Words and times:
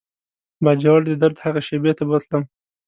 باجوړ 0.63 0.99
د 1.07 1.11
درد 1.21 1.37
هغې 1.45 1.61
شېبې 1.67 1.91
ته 1.97 2.03
بوتلم. 2.09 2.43